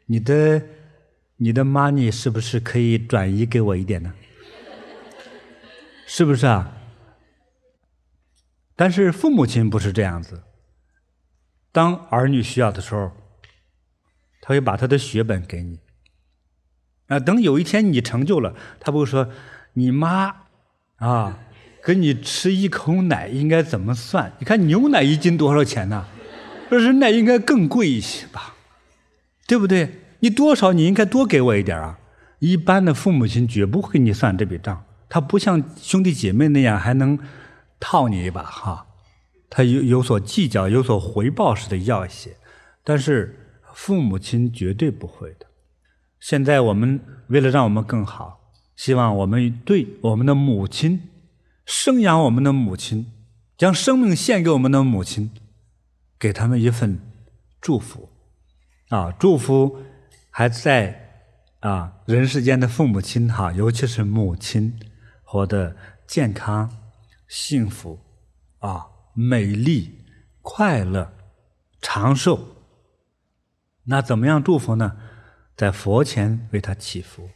[0.07, 0.63] 你的
[1.37, 4.13] 你的 money 是不是可以转移给我一点呢？
[6.07, 6.73] 是不是啊？
[8.77, 10.43] 但是父母亲不是这样子。
[11.73, 13.13] 当儿女需要的时候，
[14.41, 15.81] 他会把他的血本给你。
[17.07, 19.29] 啊，等有一天你成就了，他不会说
[19.73, 20.35] 你妈
[20.97, 21.41] 啊。
[21.87, 24.33] 给你吃一口奶应该怎么算？
[24.39, 26.07] 你看牛奶一斤多少钱呢？
[26.71, 28.54] 说人奶应该更贵一些吧，
[29.47, 30.01] 对不对？
[30.21, 31.99] 你多少你应该多给我一点啊。
[32.39, 37.19] 一般的父母亲绝不会给你算这笔账，他不像兄弟姐妹那样还能
[37.81, 38.87] 套你一把哈，
[39.49, 42.37] 他有有所计较、有所回报似的要一些，
[42.83, 43.39] 但是
[43.73, 45.47] 父母亲绝对不会的。
[46.21, 51.11] 现在我们为了让我们更好，希望我们对我们的母亲。
[51.67, 53.11] 生养我们的母亲，
[53.57, 55.31] 将生命献给我们的母亲，
[56.19, 57.01] 给他们一份
[57.59, 58.11] 祝福，
[58.95, 59.83] 啊，祝福
[60.31, 61.11] 还在
[61.59, 64.79] 啊人世间的父母亲哈，尤其是母亲，
[65.25, 65.75] 活得
[66.07, 66.71] 健康、
[67.27, 67.99] 幸福，
[68.61, 69.99] 啊，美丽、
[70.43, 71.13] 快乐、
[71.81, 72.39] 长寿。
[73.87, 74.97] 那怎么样祝福呢？
[75.57, 77.29] 在佛前为他祈福。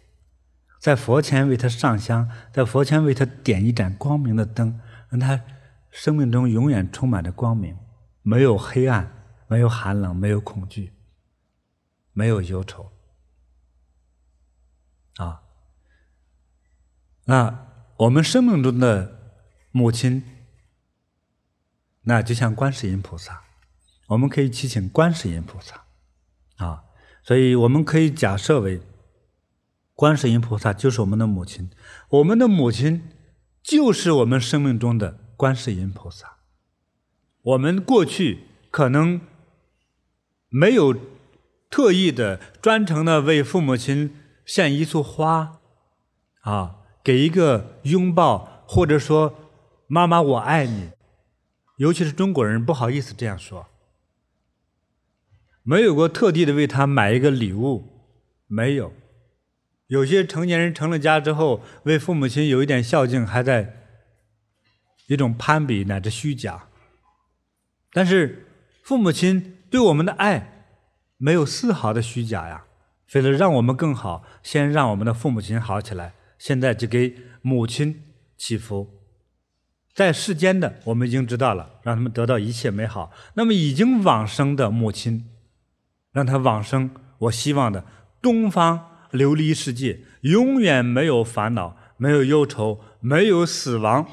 [0.81, 5.41] 在佛前为他上香，在佛前为他点一盏光明的灯，让他
[5.91, 7.77] 生命中永远充满着光明，
[8.23, 9.11] 没有黑暗，
[9.49, 10.93] 没有寒冷，没有恐惧，
[12.19, 12.91] 没有忧愁。
[15.19, 15.43] 啊，
[17.27, 18.91] 那我们生命中的
[19.71, 20.25] 母亲，
[22.03, 23.45] 那就像观世音菩萨，
[24.09, 25.85] 我们可以祈请观世音菩萨，
[26.57, 26.85] 啊，
[27.23, 28.83] 所以我们可以假设为。
[29.95, 31.71] 观世音菩萨就是我们的母亲，
[32.09, 33.11] 我们的母亲
[33.65, 36.37] 就是我们生命中的观世音菩萨。
[37.43, 39.21] 我们过去可能
[40.49, 40.97] 没有
[41.71, 45.61] 特意的专程的为父母亲献一束花，
[46.41, 49.35] 啊，给一个拥抱，或者说
[49.87, 50.91] “妈妈我爱你”，
[51.77, 53.67] 尤其是中国人不好意思这样说，
[55.63, 58.07] 没有过特地的为他买一个礼物，
[58.47, 58.93] 没有。
[59.89, 63.75] 有些成年人成了家之后，为父母亲有一点孝敬，还在
[65.07, 66.69] 一种攀比乃至虚假。
[67.93, 68.47] 但是
[68.83, 70.58] 父母亲对我们的爱
[71.19, 72.65] 没有丝毫的虚假呀。
[73.13, 78.05] 为了让我们更好，先让我们的父母亲好起来，现在就给母亲
[78.37, 78.89] 祈福。
[79.93, 83.13] 在世间的我们已经知道了，让他们得到一切美好。
[83.35, 85.29] 那么已经往生的母亲，
[86.13, 87.85] 让他往生，我希望的
[88.23, 88.87] 东方。
[89.13, 94.07] 琉璃世界永远没有烦恼，没有忧愁，没有死亡。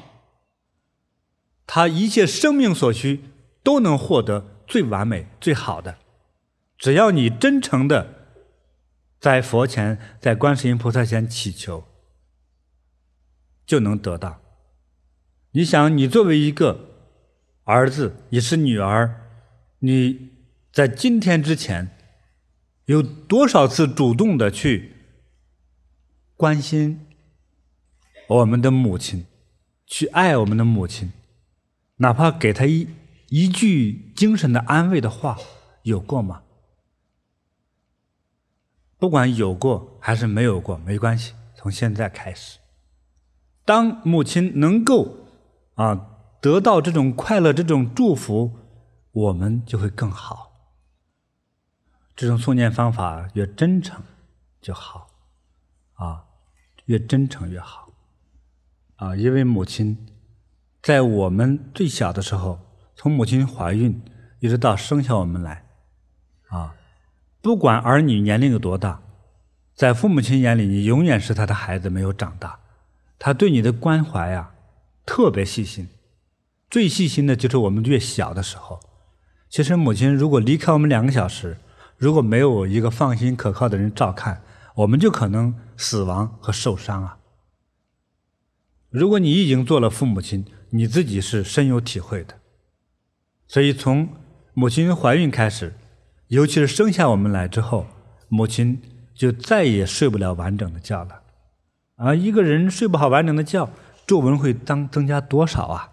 [1.66, 3.20] 他一切生命所需
[3.62, 5.98] 都能获得最完美、最好的。
[6.78, 8.14] 只要你真诚的
[9.18, 11.84] 在佛前、在观世音菩萨前祈求，
[13.66, 14.40] 就能得到。
[15.52, 16.90] 你想，你作为一个
[17.64, 19.22] 儿子，也是女儿，
[19.80, 20.30] 你
[20.72, 21.92] 在今天之前。
[22.86, 24.92] 有多少次主动的去
[26.36, 27.04] 关心
[28.28, 29.26] 我们的母亲，
[29.88, 31.12] 去爱我们的母亲，
[31.96, 32.86] 哪怕给她一
[33.30, 35.36] 一句精神的安慰的话，
[35.82, 36.44] 有过吗？
[38.98, 41.34] 不管有过还是没有过，没关系。
[41.54, 42.58] 从现在开始，
[43.64, 45.16] 当母亲能够
[45.74, 48.52] 啊得到这种快乐、这种祝福，
[49.10, 50.52] 我们就会更好。
[52.14, 54.00] 这种诵念方法越真诚
[54.60, 55.08] 就好，
[55.94, 56.24] 啊，
[56.84, 57.90] 越真诚越好，
[58.96, 60.06] 啊，因为母亲
[60.80, 62.60] 在我们最小的时候，
[62.94, 64.00] 从母亲怀孕
[64.38, 65.66] 一直到生下我们来，
[66.48, 66.75] 啊，
[67.46, 69.00] 不管儿女年龄有多大，
[69.72, 72.58] 在父母亲眼里，你永远是他的孩子，没有长大，
[73.20, 74.52] 他对你的关怀啊，
[75.06, 75.86] 特别细心。
[76.68, 78.80] 最细心的就是我们越小的时候。
[79.48, 81.58] 其实母亲如果离开我们两个小时，
[81.96, 84.42] 如果没有一个放心可靠的人照看，
[84.74, 87.18] 我们就可能死亡和受伤啊。
[88.90, 92.40] 如果你已经做了父母亲，你自己是深有体会的。
[93.46, 94.08] 所以从
[94.52, 95.74] 母亲怀孕开始，
[96.28, 97.86] 尤其是生下我们来之后，
[98.28, 98.82] 母亲
[99.14, 101.22] 就再也睡不了完整的觉了。
[101.96, 103.68] 啊，一个人睡不好完整的觉，
[104.06, 105.92] 皱纹会增增加多少啊？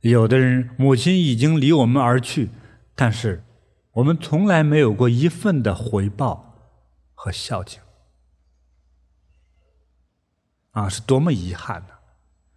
[0.00, 2.50] 有的人母亲已经离我们而去，
[2.94, 3.44] 但是
[3.92, 6.56] 我们从来没有过一份的回报
[7.14, 7.80] 和孝敬，
[10.72, 11.94] 啊，是多么遗憾呢！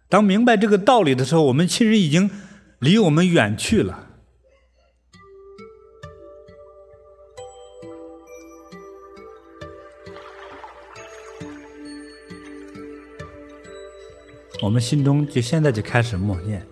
[0.08, 2.30] 当明白这个道理的时候，我们亲人已经
[2.78, 4.07] 离我们远去了。
[14.60, 16.66] 我们心中就现在就开始默念。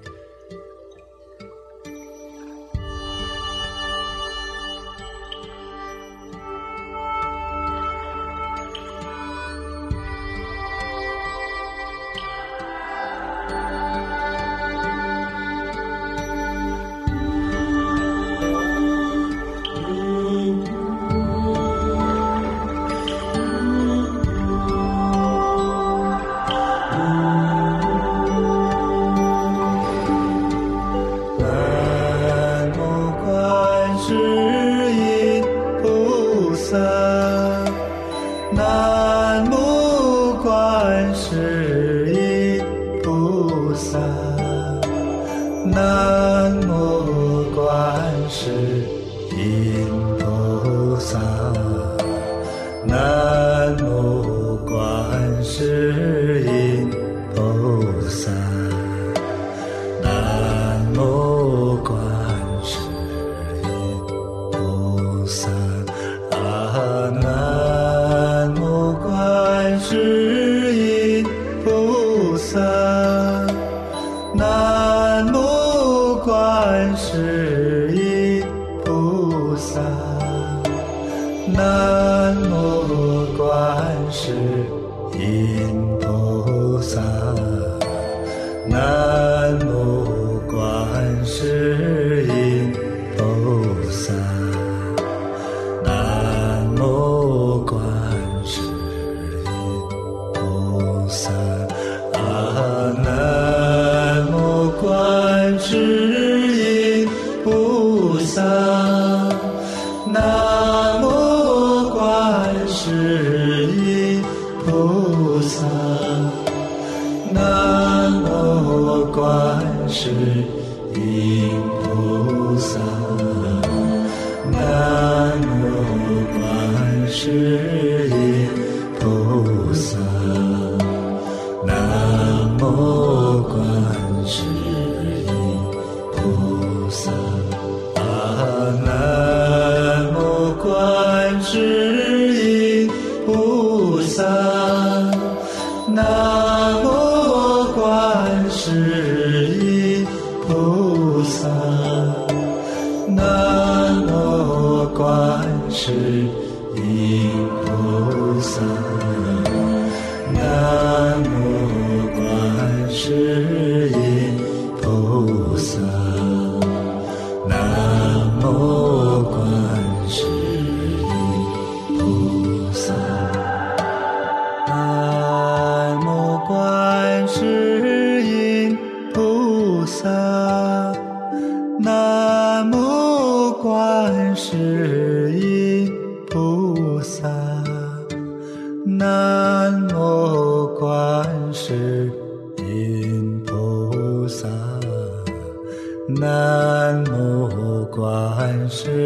[198.66, 199.05] 南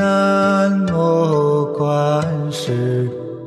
[0.00, 3.06] 南无观世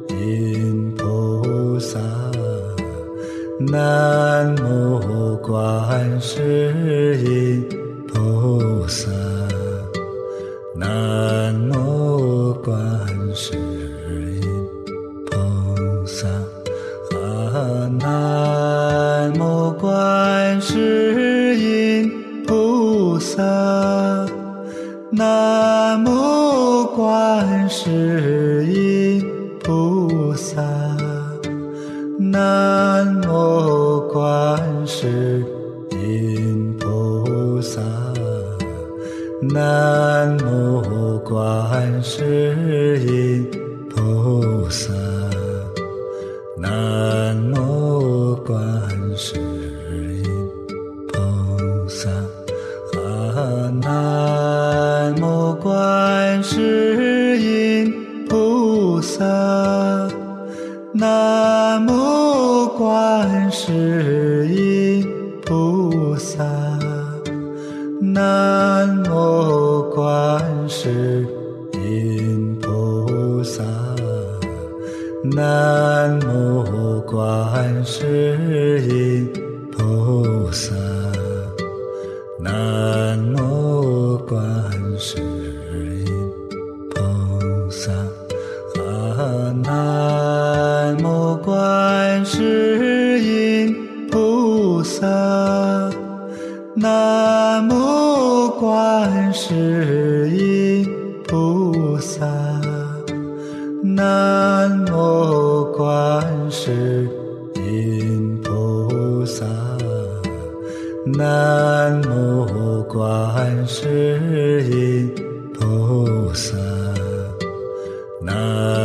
[0.10, 2.00] 音菩萨，
[3.72, 4.23] 南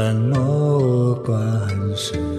[0.08, 1.36] 南无观
[1.94, 2.37] 世。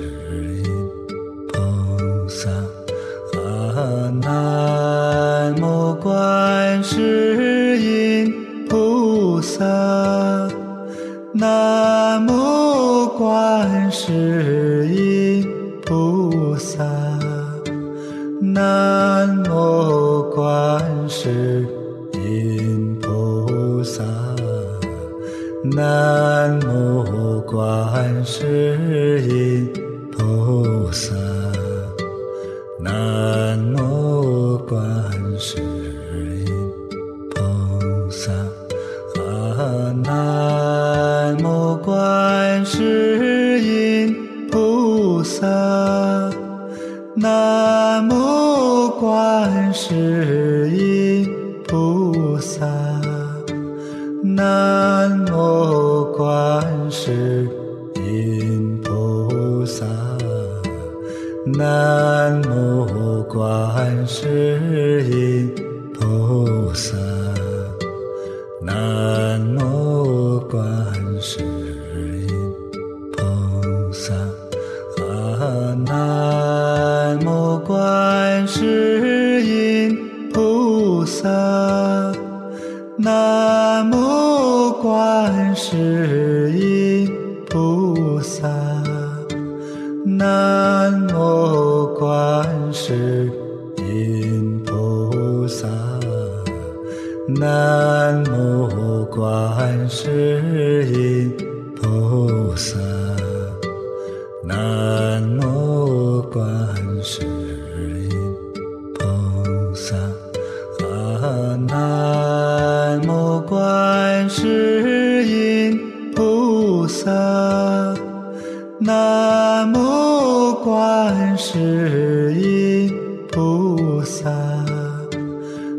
[121.30, 122.92] 观世音
[123.32, 124.32] 菩萨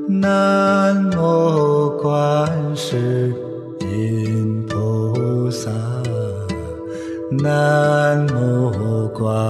[0.09, 3.35] 南无观世
[3.81, 5.69] 音菩萨
[7.43, 9.50] 南无观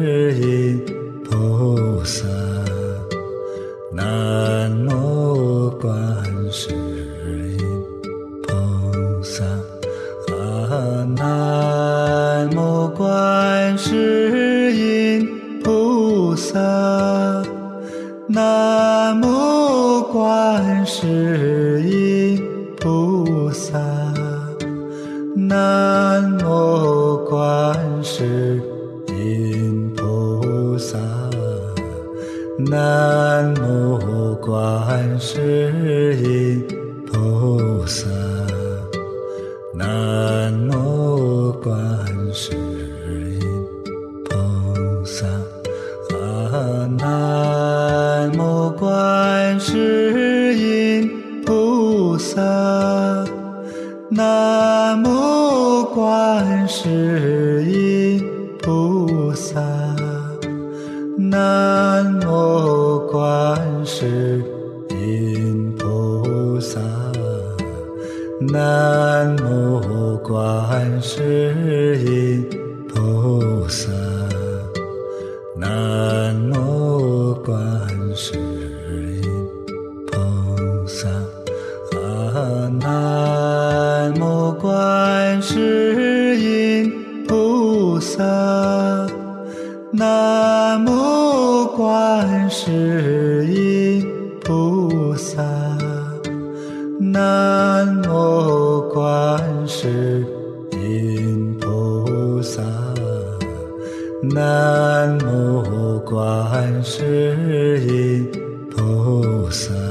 [105.99, 108.27] 观世音
[108.71, 109.90] 菩萨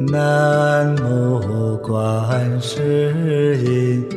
[0.00, 4.13] 南无观世音。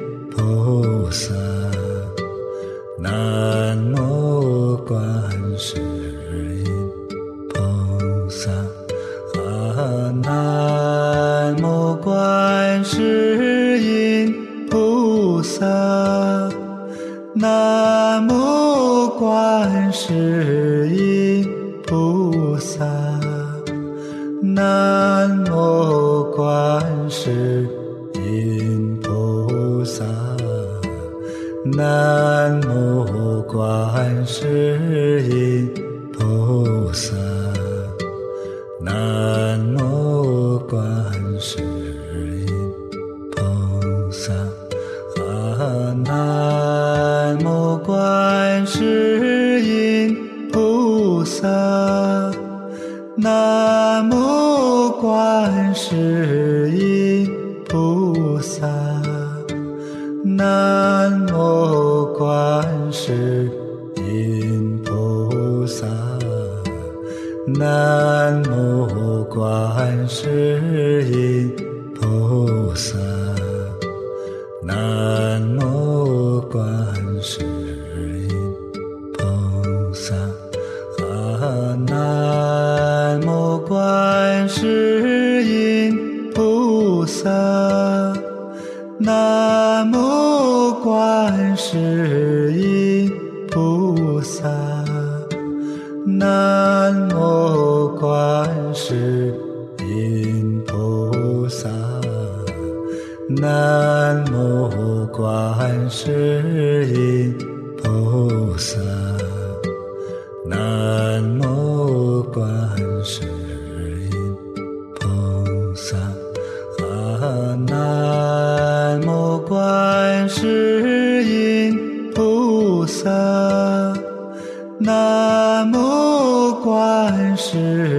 [127.50, 127.97] 是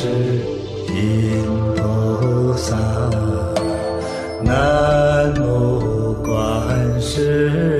[0.00, 0.08] 观世
[0.94, 1.44] 音
[1.76, 2.74] 菩萨，
[4.42, 7.79] 南无观世